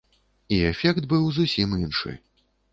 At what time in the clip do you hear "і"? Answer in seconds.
0.57-0.57